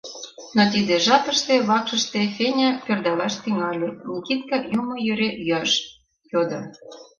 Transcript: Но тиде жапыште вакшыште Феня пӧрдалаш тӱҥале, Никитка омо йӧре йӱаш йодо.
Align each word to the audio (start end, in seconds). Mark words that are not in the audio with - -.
Но 0.55 0.63
тиде 0.73 0.95
жапыште 1.05 1.55
вакшыште 1.67 2.21
Феня 2.35 2.69
пӧрдалаш 2.85 3.33
тӱҥале, 3.43 3.89
Никитка 4.11 4.57
омо 4.77 4.95
йӧре 5.05 5.29
йӱаш 5.45 5.71
йодо. 6.31 6.61